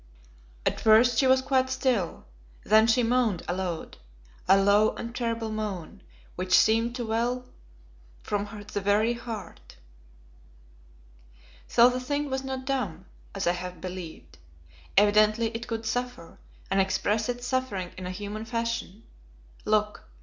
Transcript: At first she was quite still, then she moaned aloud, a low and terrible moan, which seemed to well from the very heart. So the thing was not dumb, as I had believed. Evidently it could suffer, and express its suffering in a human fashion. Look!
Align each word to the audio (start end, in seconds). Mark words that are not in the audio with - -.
At 0.65 0.81
first 0.81 1.19
she 1.19 1.27
was 1.27 1.43
quite 1.43 1.69
still, 1.69 2.25
then 2.63 2.87
she 2.87 3.03
moaned 3.03 3.43
aloud, 3.47 3.97
a 4.47 4.57
low 4.59 4.95
and 4.95 5.15
terrible 5.15 5.51
moan, 5.51 6.01
which 6.35 6.57
seemed 6.57 6.95
to 6.95 7.05
well 7.05 7.45
from 8.23 8.45
the 8.73 8.81
very 8.81 9.13
heart. 9.13 9.75
So 11.67 11.87
the 11.87 11.99
thing 11.99 12.31
was 12.31 12.43
not 12.43 12.65
dumb, 12.65 13.05
as 13.35 13.45
I 13.45 13.51
had 13.53 13.79
believed. 13.79 14.39
Evidently 14.97 15.49
it 15.55 15.67
could 15.67 15.85
suffer, 15.85 16.39
and 16.71 16.81
express 16.81 17.29
its 17.29 17.45
suffering 17.45 17.91
in 17.95 18.07
a 18.07 18.09
human 18.09 18.45
fashion. 18.45 19.03
Look! 19.65 20.05